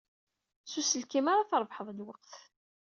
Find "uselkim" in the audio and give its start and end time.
0.79-1.25